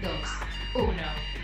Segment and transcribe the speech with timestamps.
[0.00, 0.08] 2,
[0.86, 1.37] 1.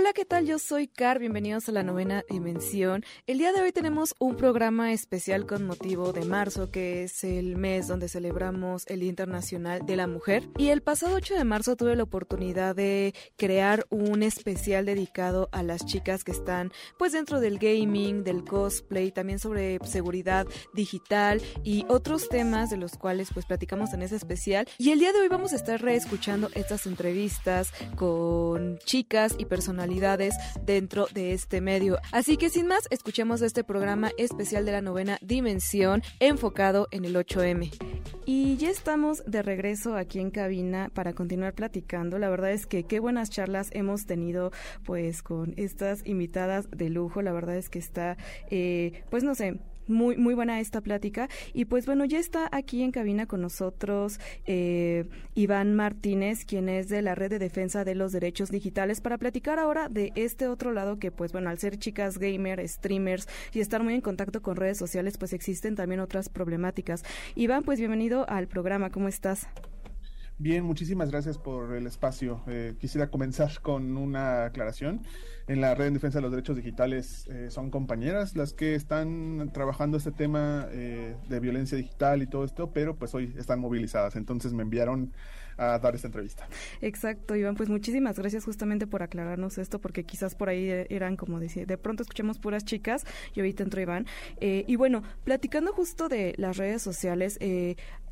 [0.00, 0.46] Hola, ¿qué tal?
[0.46, 3.04] Yo soy Car, bienvenidos a la novena dimensión.
[3.26, 7.56] El día de hoy tenemos un programa especial con motivo de marzo, que es el
[7.56, 10.48] mes donde celebramos el Día Internacional de la Mujer.
[10.56, 15.64] Y el pasado 8 de marzo tuve la oportunidad de crear un especial dedicado a
[15.64, 21.84] las chicas que están pues dentro del gaming, del cosplay, también sobre seguridad digital y
[21.88, 24.68] otros temas de los cuales pues platicamos en ese especial.
[24.78, 29.87] Y el día de hoy vamos a estar reescuchando estas entrevistas con chicas y personas
[30.64, 31.98] dentro de este medio.
[32.12, 37.16] Así que sin más, escuchemos este programa especial de la novena dimensión enfocado en el
[37.16, 37.70] 8M.
[38.26, 42.18] Y ya estamos de regreso aquí en cabina para continuar platicando.
[42.18, 44.52] La verdad es que qué buenas charlas hemos tenido
[44.84, 47.22] pues con estas invitadas de lujo.
[47.22, 48.16] La verdad es que está,
[48.50, 51.28] eh, pues no sé, muy, muy buena esta plática.
[51.52, 56.88] Y pues bueno, ya está aquí en cabina con nosotros eh, Iván Martínez, quien es
[56.88, 60.72] de la Red de Defensa de los Derechos Digitales, para platicar ahora de este otro
[60.72, 64.56] lado que pues bueno, al ser chicas gamer, streamers y estar muy en contacto con
[64.56, 67.04] redes sociales, pues existen también otras problemáticas.
[67.34, 69.48] Iván, pues bienvenido al programa, ¿cómo estás?
[70.40, 72.40] Bien, muchísimas gracias por el espacio.
[72.46, 75.02] Eh, quisiera comenzar con una aclaración.
[75.48, 79.50] En la Red en Defensa de los Derechos Digitales eh, son compañeras las que están
[79.52, 84.14] trabajando este tema eh, de violencia digital y todo esto, pero pues hoy están movilizadas.
[84.14, 85.12] Entonces me enviaron
[85.56, 86.46] a dar esta entrevista.
[86.82, 91.40] Exacto, Iván, pues muchísimas gracias justamente por aclararnos esto, porque quizás por ahí eran como
[91.40, 93.04] decía, de pronto escuchamos puras chicas
[93.34, 94.06] y ahorita entró Iván.
[94.40, 97.40] y bueno, platicando justo de las redes sociales,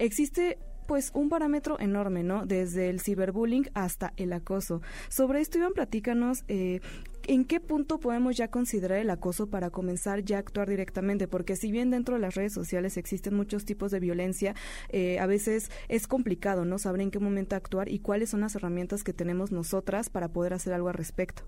[0.01, 2.47] existe pues un parámetro enorme, ¿no?
[2.47, 4.83] Desde el ciberbullying hasta el acoso.
[5.09, 6.81] Sobre esto, Iván, platícanos eh,
[7.27, 11.29] ¿en qué punto podemos ya considerar el acoso para comenzar ya a actuar directamente?
[11.29, 14.55] Porque si bien dentro de las redes sociales existen muchos tipos de violencia,
[14.91, 16.79] eh, a veces es complicado, ¿no?
[16.79, 20.55] Saber en qué momento actuar y cuáles son las herramientas que tenemos nosotras para poder
[20.55, 21.43] hacer algo al respecto.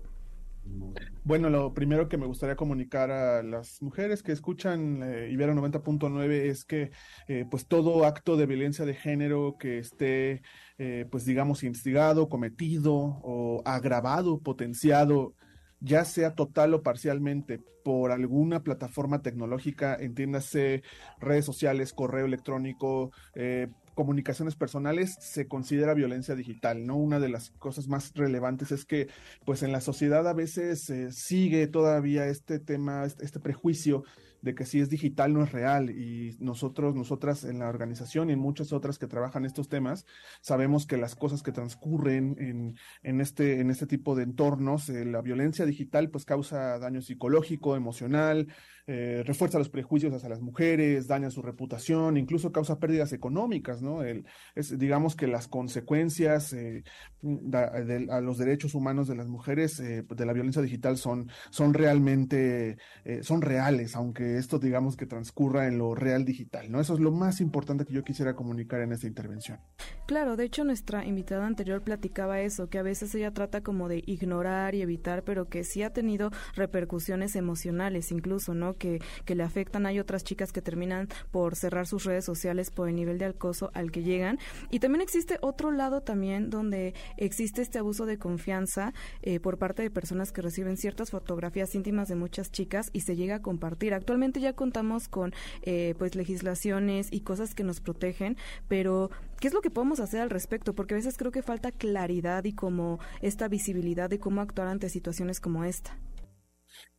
[1.23, 6.31] Bueno, lo primero que me gustaría comunicar a las mujeres que escuchan eh, Ibero 90.9
[6.31, 6.91] es que
[7.27, 10.41] eh, pues todo acto de violencia de género que esté
[10.79, 15.35] eh, pues digamos instigado, cometido o agravado, potenciado
[15.81, 20.83] ya sea total o parcialmente por alguna plataforma tecnológica, entiéndase
[21.19, 23.69] redes sociales, correo electrónico, eh,
[23.99, 26.95] comunicaciones personales se considera violencia digital, ¿no?
[26.95, 29.09] Una de las cosas más relevantes es que,
[29.43, 34.05] pues en la sociedad a veces eh, sigue todavía este tema, este, este prejuicio
[34.41, 38.33] de que si es digital no es real y nosotros, nosotras en la organización y
[38.33, 40.05] en muchas otras que trabajan estos temas,
[40.39, 45.03] sabemos que las cosas que transcurren en, en este, en este tipo de entornos, eh,
[45.03, 48.47] la violencia digital pues causa daño psicológico, emocional,
[48.91, 54.01] eh, refuerza los prejuicios hacia las mujeres, daña su reputación, incluso causa pérdidas económicas, ¿no?
[54.01, 56.83] El, es, digamos que las consecuencias eh,
[57.21, 62.77] de, a los derechos humanos de las mujeres de la violencia digital son, son realmente,
[63.21, 66.81] son reales, aunque esto digamos que transcurra en lo real digital, ¿no?
[66.81, 69.59] Eso es lo más importante que yo quisiera comunicar en esta intervención.
[70.07, 74.01] Claro, de hecho nuestra invitada anterior platicaba eso, que a veces ella trata como de
[74.07, 78.78] ignorar y evitar, pero que sí ha tenido repercusiones emocionales incluso, ¿no?
[78.79, 79.85] Que, le afectan.
[79.85, 83.69] Hay otras chicas que terminan por cerrar sus redes sociales por el nivel de acoso
[83.73, 84.39] al que llegan.
[84.71, 89.83] Y también existe otro lado también donde existe este abuso de confianza eh, por parte
[89.83, 93.93] de personas que reciben ciertas fotografías íntimas de muchas chicas y se llega a compartir.
[93.93, 98.37] Actualmente ya contamos con eh, pues legislaciones y cosas que nos protegen,
[98.67, 100.73] pero ¿qué es lo que podemos hacer al respecto?
[100.73, 104.89] Porque a veces creo que falta claridad y como esta visibilidad de cómo actuar ante
[104.89, 105.97] situaciones como esta.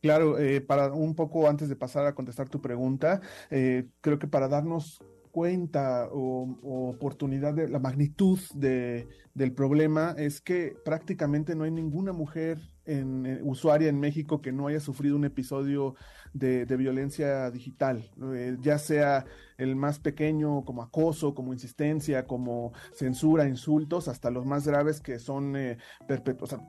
[0.01, 4.27] Claro, eh, para un poco antes de pasar a contestar tu pregunta, eh, creo que
[4.27, 4.99] para darnos
[5.31, 12.11] cuenta o, oportunidad de la magnitud de, del problema es que prácticamente no hay ninguna
[12.11, 15.95] mujer en, usuaria en México que no haya sufrido un episodio
[16.33, 19.25] de, violencia digital, eh, ya sea
[19.57, 25.19] el más pequeño como acoso, como insistencia, como censura, insultos, hasta los más graves que
[25.19, 25.77] son eh,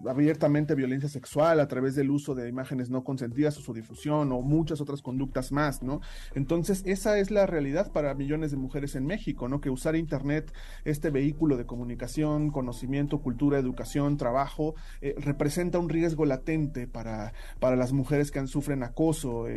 [0.06, 4.42] abiertamente violencia sexual a través del uso de imágenes no consentidas o su difusión o
[4.42, 6.00] muchas otras conductas más, ¿no?
[6.34, 9.60] Entonces, esa es la realidad para millones de mujeres en México, ¿no?
[9.60, 10.52] Que usar Internet,
[10.84, 17.76] este vehículo de comunicación, conocimiento, cultura, educación, trabajo, eh, representa un riesgo latente para, para
[17.76, 19.48] las mujeres que sufren acoso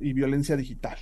[0.00, 0.96] y violencia digital.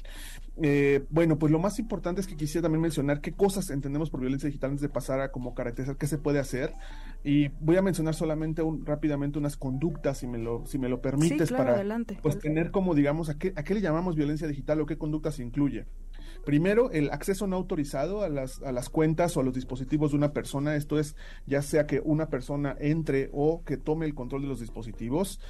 [0.63, 4.21] Eh, bueno, pues lo más importante es que quisiera también mencionar qué cosas entendemos por
[4.21, 6.75] violencia digital antes de pasar a como caracterizar qué se puede hacer.
[7.25, 11.53] Y voy a mencionar solamente rápidamente unas conductas, si me lo, si me lo permites,
[11.53, 11.83] para
[12.23, 15.39] pues tener como, digamos, a qué, a qué le llamamos violencia digital o qué conductas
[15.41, 15.87] incluye.
[16.45, 20.19] Primero, el acceso no autorizado a las, a las cuentas o a los dispositivos de
[20.19, 20.77] una persona.
[20.77, 24.61] Esto es, ya sea que una persona entre o que tome el control de los
[24.61, 25.41] dispositivos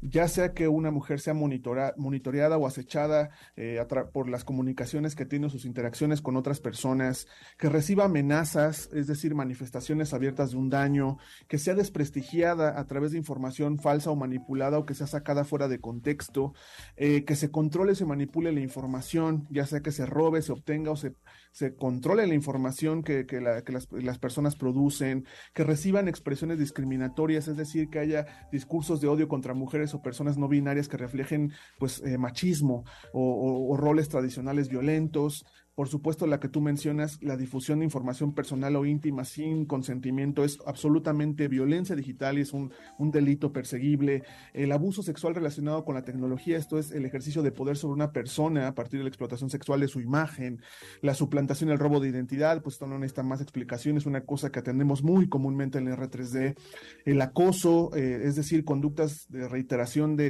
[0.00, 5.50] ya sea que una mujer sea monitoreada o acechada eh, por las comunicaciones que tiene
[5.50, 7.26] sus interacciones con otras personas,
[7.58, 13.12] que reciba amenazas, es decir, manifestaciones abiertas de un daño, que sea desprestigiada a través
[13.12, 16.54] de información falsa o manipulada o que sea sacada fuera de contexto,
[16.96, 20.90] eh, que se controle, se manipule la información, ya sea que se robe, se obtenga
[20.90, 21.14] o se,
[21.78, 28.26] controle la información que, las personas producen, que reciban expresiones discriminatorias, es decir, que haya
[28.52, 33.76] discursos de odio contra mujeres o personas no binarias que reflejen pues eh, machismo o,
[33.76, 35.44] roles tradicionales violentos,
[35.76, 40.42] por supuesto, la que tú mencionas, la difusión de información personal o íntima sin consentimiento
[40.42, 44.22] es absolutamente violencia digital y es un, delito perseguible.
[44.54, 48.10] El abuso sexual relacionado con la tecnología, esto es el ejercicio de poder sobre una
[48.10, 50.62] persona a partir de la explotación sexual de su imagen.
[51.02, 54.60] La suplantación, el robo de identidad, pues esto no necesita más explicaciones, una cosa que
[54.60, 56.56] atendemos muy comúnmente en el R3D.
[57.04, 60.28] El acoso, eh, es decir, conductas de reiteración de,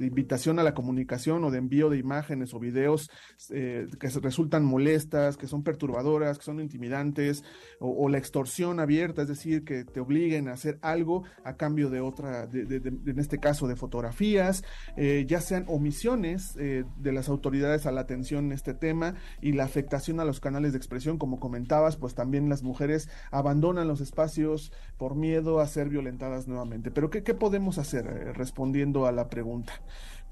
[0.00, 3.08] invitación a la comunicación o de envío de imágenes o videos
[3.50, 7.44] eh, que resultan molestas, que son perturbadoras, que son intimidantes,
[7.78, 12.00] o, la extorsión abierta, es decir, que te obliguen a hacer algo a cambio de
[12.00, 14.64] otra, en este caso de fotografías,
[14.96, 19.52] eh, ya sean omisiones eh, de las autoridades a la atención en este tema y
[19.52, 24.00] la afectación a los canales de expresión, como comentabas, pues también las mujeres abandonan los
[24.00, 26.90] espacios por miedo a ser violentadas nuevamente.
[26.90, 29.72] Pero ¿qué, qué podemos hacer eh, respondiendo a la pregunta?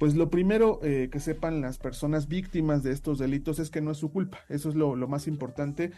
[0.00, 3.90] Pues lo primero eh, que sepan las personas víctimas de estos delitos es que no
[3.90, 4.38] es su culpa.
[4.48, 5.92] Eso es lo, más importante.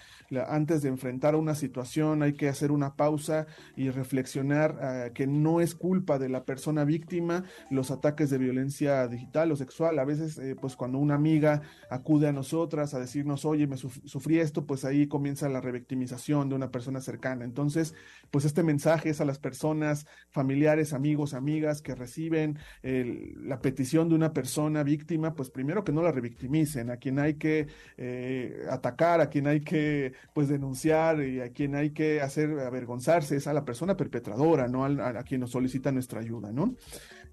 [0.49, 3.47] antes de enfrentar una situación hay que hacer una pausa
[3.77, 9.07] y reflexionar ah, que no es culpa de la persona víctima los ataques de violencia
[9.07, 9.97] digital o sexual.
[10.01, 14.41] A veces, eh, pues cuando una amiga acude a nosotras a decirnos, oye, me sufrí
[14.41, 17.45] esto, pues ahí comienza la revictimización de una persona cercana.
[17.45, 17.95] Entonces,
[18.33, 24.15] pues este mensaje es a las personas, familiares, amigos, amigas que reciben la petición de
[24.15, 27.67] una persona víctima, pues primero que no la revictimicen, a quien hay que
[27.99, 33.37] eh, atacar, a quien hay que pues denunciar y a quien hay que hacer avergonzarse
[33.37, 36.75] es a la persona perpetradora, no a, quien nos solicita nuestra ayuda, ¿no?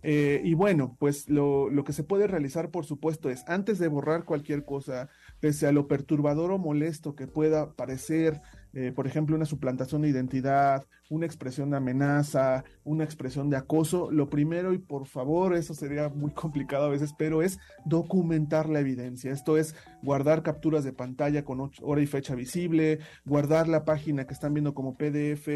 [0.03, 3.87] Eh, y bueno, pues lo, lo que se puede realizar, por supuesto, es antes de
[3.87, 5.09] borrar cualquier cosa,
[5.39, 8.41] pese a lo perturbador o molesto que pueda parecer
[8.73, 14.11] eh, por ejemplo, una suplantación de identidad, una expresión de amenaza, una expresión de acoso,
[14.11, 18.79] lo primero, y por favor, eso sería muy complicado a veces, pero es documentar la
[18.79, 19.31] evidencia.
[19.31, 24.33] Esto es guardar capturas de pantalla con hora y fecha visible, guardar la página que
[24.33, 25.47] están viendo como PDF,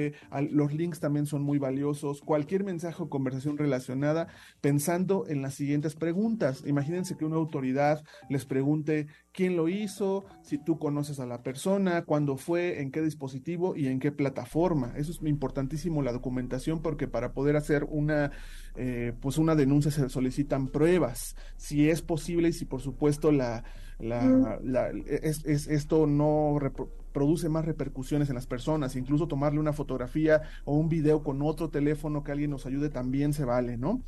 [0.49, 4.27] los links también son muy valiosos, cualquier mensaje o conversación relacionada,
[4.61, 6.63] pensando en las siguientes preguntas.
[6.65, 12.03] Imagínense que una autoridad les pregunte quién lo hizo, si tú conoces a la persona,
[12.03, 14.93] cuándo fue, en qué dispositivo y en qué plataforma.
[14.95, 18.31] Eso es importantísimo la documentación porque para poder hacer una
[18.75, 23.63] eh, pues una denuncia se solicitan pruebas, si es posible y si por supuesto la,
[23.99, 26.57] es, esto no
[27.11, 31.69] produce más repercusiones en las personas, incluso tomarle una fotografía o un video con otro
[31.69, 34.01] teléfono que alguien nos ayude también se vale, ¿no?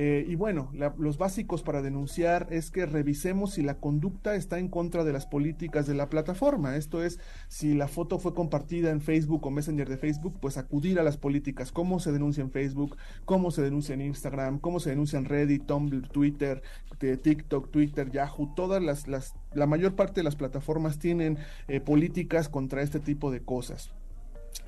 [0.00, 4.68] Eh, y bueno, los básicos para denunciar es que revisemos si la conducta está en
[4.68, 6.76] contra de las políticas de la plataforma.
[6.76, 11.00] Esto es, si la foto fue compartida en Facebook o Messenger de Facebook, pues acudir
[11.00, 14.90] a las políticas, cómo se denuncia en Facebook, cómo se denuncia en Instagram, cómo se
[14.90, 16.62] denuncia en Reddit, Tumblr, Twitter,
[16.98, 22.48] TikTok, Twitter, Yahoo, todas las, las la mayor parte de las plataformas tienen eh, políticas
[22.48, 23.90] contra este tipo de cosas.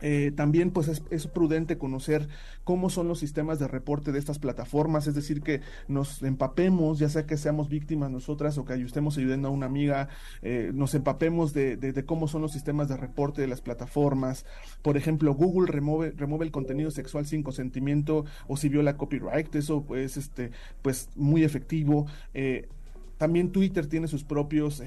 [0.02, 2.28] Eh, también pues es, prudente conocer
[2.64, 7.08] cómo son los sistemas de reporte de estas plataformas, es decir, que nos empapemos, ya
[7.08, 10.08] sea que seamos víctimas nosotras o que estemos ayudando a una amiga,
[10.42, 14.46] eh, nos empapemos de, de, cómo son los sistemas de reporte de las plataformas.
[14.82, 20.16] Por ejemplo, Google remueve, el contenido sexual sin consentimiento o si viola copyright, eso pues,
[20.16, 20.50] este,
[20.82, 22.06] pues muy efectivo.
[22.32, 22.68] Eh,
[23.18, 24.82] también Twitter tiene sus propios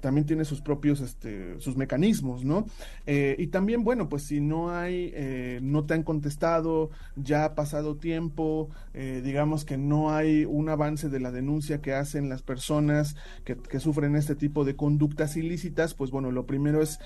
[0.00, 2.66] también tiene sus propios, este, sus mecanismos, ¿no?
[3.06, 7.54] Eh, y también, bueno, pues si no hay, eh, no te han contestado, ya ha
[7.54, 12.42] pasado tiempo, eh, digamos que no hay un avance de la denuncia que hacen las
[12.42, 16.98] personas que, que sufren este tipo de conductas ilícitas, pues bueno, lo primero es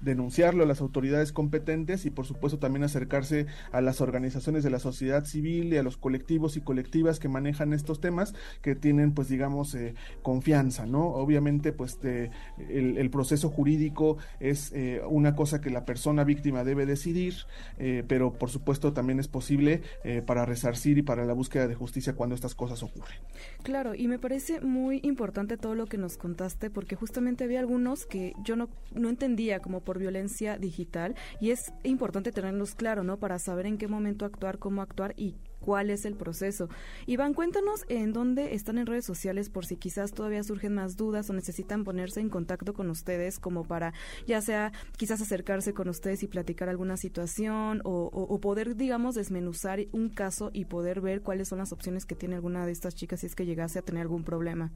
[0.00, 4.78] denunciarlo a las autoridades competentes y por supuesto también acercarse a las organizaciones de la
[4.78, 9.28] sociedad civil y a los colectivos y colectivas que manejan estos temas, que tienen, pues
[9.28, 9.76] digamos,
[10.22, 11.06] confianza, ¿no?
[11.06, 11.98] Obviamente, pues
[12.30, 17.34] de el, proceso jurídico es eh, una cosa que la persona víctima debe decidir,
[17.78, 21.74] eh, pero por supuesto también es posible eh, para resarcir y para la búsqueda de
[21.74, 23.18] justicia cuando estas cosas ocurren.
[23.62, 28.06] Claro, y me parece muy importante todo lo que nos contaste, porque justamente había algunos
[28.06, 33.18] que yo no, no entendía como por violencia digital, y es importante tenerlos claro, ¿no?
[33.18, 36.68] Para saber en qué momento actuar, cómo actuar y cuál es el proceso.
[37.06, 41.30] Iván, cuéntanos en dónde están en redes sociales por si quizás todavía surgen más dudas
[41.30, 43.94] o necesitan ponerse en contacto con ustedes como para
[44.26, 50.10] ya sea quizás acercarse con ustedes y platicar alguna situación o, poder, digamos, desmenuzar un
[50.10, 53.26] caso y poder ver cuáles son las opciones que tiene alguna de estas chicas si
[53.26, 54.70] es que llegase a tener algún problema.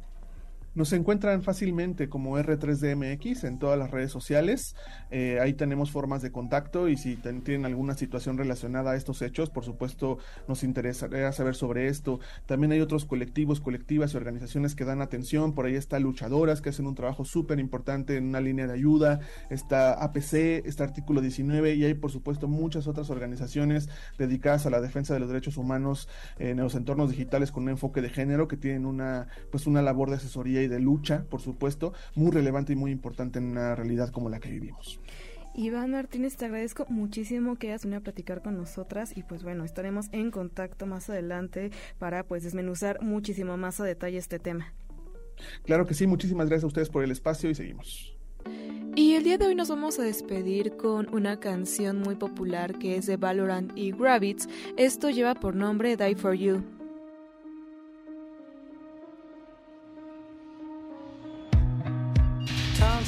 [0.79, 4.77] Nos encuentran fácilmente como R3DMX en todas las redes sociales.
[5.11, 9.51] Eh, ahí tenemos formas de contacto y si tienen alguna situación relacionada a estos hechos,
[9.51, 12.21] por supuesto nos interesaría saber sobre esto.
[12.47, 15.53] También hay otros colectivos, colectivas y organizaciones que dan atención.
[15.53, 19.19] Por ahí está Luchadoras, que hacen un trabajo súper importante en una línea de ayuda.
[19.51, 24.81] Está APC, está Artículo 19 y hay por supuesto muchas otras organizaciones dedicadas a la
[24.81, 26.09] defensa de los derechos humanos
[26.39, 30.11] en los entornos digitales con un enfoque de género que tienen una, pues una labor
[30.11, 34.11] de asesoría y de lucha, por supuesto, muy relevante y muy importante en una realidad
[34.11, 35.01] como la que vivimos.
[35.55, 39.65] Iván Martínez, te agradezco muchísimo que hayas venido a platicar con nosotras y pues bueno,
[39.65, 44.73] estaremos en contacto más adelante para pues desmenuzar muchísimo más a detalle este tema.
[45.65, 48.17] Claro que sí, muchísimas gracias a ustedes por el espacio y seguimos.
[48.95, 52.97] Y el día de hoy nos vamos a despedir con una canción muy popular que
[52.97, 54.49] es de Valorant y Gravitz.
[54.77, 56.78] Esto lleva por nombre Die For You.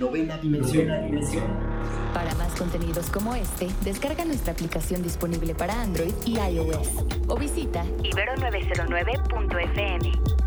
[0.00, 0.88] Novena dimensión.
[2.14, 7.84] Para más contenidos como este, descarga nuestra aplicación disponible para Android y iOS o visita
[8.02, 10.39] ibero909.fm.